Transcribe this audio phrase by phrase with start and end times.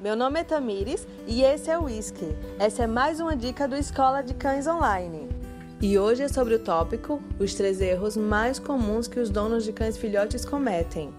[0.00, 2.36] meu nome é Tamires e esse é o Whisky.
[2.58, 5.28] Essa é mais uma dica do Escola de Cães Online.
[5.80, 9.72] E hoje é sobre o tópico os três erros mais comuns que os donos de
[9.72, 11.12] cães filhotes cometem.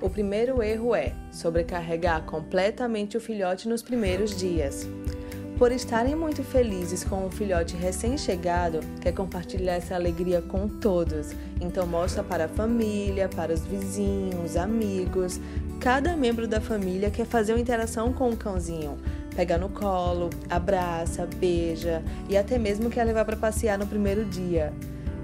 [0.00, 4.86] O primeiro erro é sobrecarregar completamente o filhote nos primeiros dias.
[5.58, 11.30] Por estarem muito felizes com o filhote recém-chegado, quer compartilhar essa alegria com todos.
[11.60, 15.40] Então mostra para a família, para os vizinhos, amigos.
[15.80, 18.96] Cada membro da família quer fazer uma interação com o cãozinho.
[19.34, 24.72] Pega no colo, abraça, beija e até mesmo quer levar para passear no primeiro dia.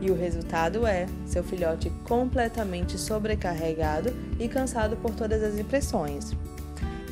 [0.00, 6.32] E o resultado é seu filhote completamente sobrecarregado e cansado por todas as impressões.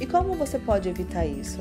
[0.01, 1.61] E como você pode evitar isso?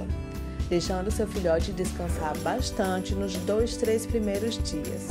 [0.69, 5.07] deixando seu filhote descansar bastante nos dois, três primeiros dias.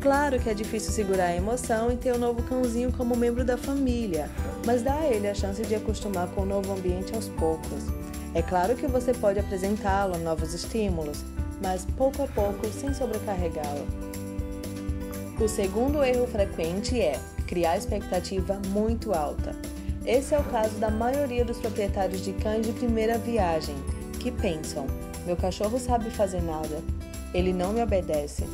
[0.00, 3.44] Claro que é difícil segurar a emoção e ter o um novo cãozinho como membro
[3.44, 4.30] da família,
[4.64, 7.84] mas dá a ele a chance de acostumar com o novo ambiente aos poucos.
[8.34, 11.24] É claro que você pode apresentá-lo a novos estímulos,
[11.62, 13.86] mas pouco a pouco, sem sobrecarregá-lo.
[15.40, 19.54] O segundo erro frequente é criar expectativa muito alta.
[20.04, 23.74] Esse é o caso da maioria dos proprietários de cães de primeira viagem,
[24.20, 24.86] que pensam:
[25.26, 26.82] meu cachorro sabe fazer nada,
[27.34, 28.44] ele não me obedece,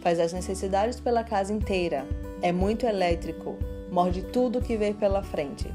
[0.00, 2.06] faz as necessidades pela casa inteira,
[2.42, 3.56] é muito elétrico,
[3.90, 5.72] morde tudo que vê pela frente.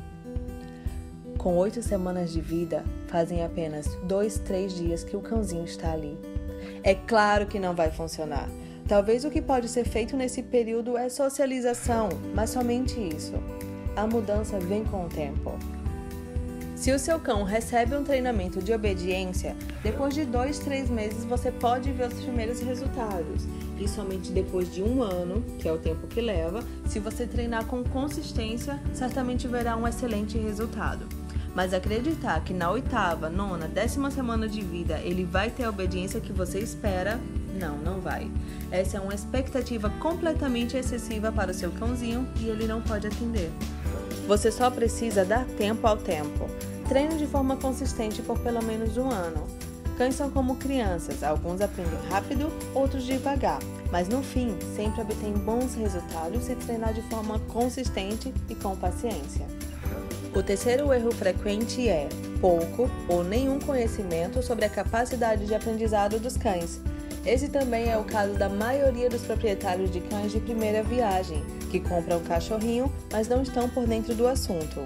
[1.38, 6.18] Com oito semanas de vida, fazem apenas dois, três dias que o cãozinho está ali.
[6.84, 8.50] É claro que não vai funcionar.
[8.88, 13.34] Talvez o que pode ser feito nesse período é socialização, mas somente isso.
[13.96, 15.58] A mudança vem com o tempo.
[16.76, 21.50] Se o seu cão recebe um treinamento de obediência, depois de dois, três meses você
[21.50, 23.48] pode ver os primeiros resultados.
[23.80, 27.66] E somente depois de um ano, que é o tempo que leva, se você treinar
[27.66, 31.08] com consistência, certamente verá um excelente resultado.
[31.56, 36.20] Mas acreditar que na oitava, nona, décima semana de vida ele vai ter a obediência
[36.20, 37.22] que você espera,
[37.58, 38.30] não, não vai.
[38.70, 43.50] Essa é uma expectativa completamente excessiva para o seu cãozinho e ele não pode atender.
[44.28, 46.50] Você só precisa dar tempo ao tempo.
[46.88, 49.48] Treine de forma consistente por pelo menos um ano.
[49.98, 53.60] Cães são como crianças, alguns aprendem rápido, outros devagar,
[53.92, 59.48] mas no fim sempre obtêm bons resultados se treinar de forma consistente e com paciência.
[60.36, 62.10] O terceiro erro frequente é
[62.42, 66.82] pouco ou nenhum conhecimento sobre a capacidade de aprendizado dos cães.
[67.26, 71.80] Esse também é o caso da maioria dos proprietários de cães de primeira viagem, que
[71.80, 74.82] compram um cachorrinho, mas não estão por dentro do assunto.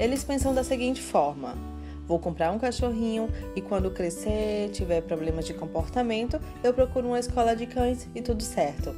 [0.00, 1.54] Eles pensam da seguinte forma:
[2.08, 7.54] vou comprar um cachorrinho e quando crescer, tiver problemas de comportamento, eu procuro uma escola
[7.54, 8.94] de cães e tudo certo.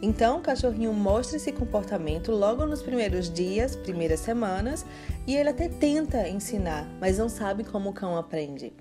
[0.00, 4.86] Então, o cachorrinho mostra esse comportamento logo nos primeiros dias, primeiras semanas,
[5.26, 8.72] e ele até tenta ensinar, mas não sabe como o cão aprende.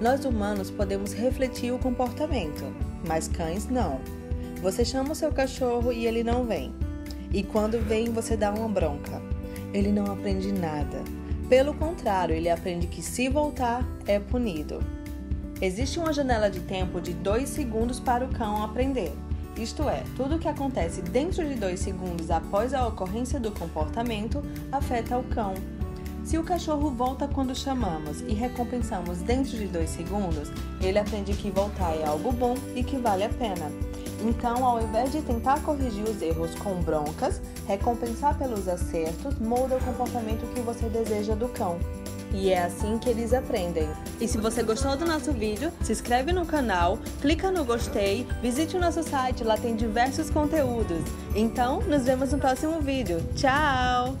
[0.00, 2.64] Nós humanos podemos refletir o comportamento,
[3.06, 4.00] mas cães não.
[4.62, 6.72] Você chama o seu cachorro e ele não vem.
[7.30, 9.31] E quando vem, você dá uma bronca.
[9.72, 11.02] Ele não aprende nada.
[11.48, 14.80] Pelo contrário, ele aprende que se voltar, é punido.
[15.60, 19.12] Existe uma janela de tempo de 2 segundos para o cão aprender.
[19.56, 24.42] Isto é, tudo o que acontece dentro de 2 segundos após a ocorrência do comportamento
[24.72, 25.54] afeta o cão,
[26.24, 30.50] se o cachorro volta quando chamamos e recompensamos dentro de dois segundos,
[30.80, 33.70] ele aprende que voltar é algo bom e que vale a pena.
[34.22, 39.80] Então, ao invés de tentar corrigir os erros com broncas, recompensar pelos acertos molda o
[39.80, 41.78] comportamento que você deseja do cão.
[42.32, 43.88] E é assim que eles aprendem.
[44.20, 48.76] E se você gostou do nosso vídeo, se inscreve no canal, clica no gostei, visite
[48.76, 51.02] o nosso site, lá tem diversos conteúdos.
[51.34, 53.22] Então, nos vemos no próximo vídeo.
[53.34, 54.16] Tchau!